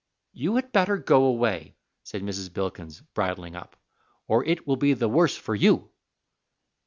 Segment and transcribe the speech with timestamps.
[0.33, 2.51] "You had better go away," said Mrs.
[2.51, 3.75] Bilkins, bridling up,
[4.27, 5.91] "or it will be the worse for you."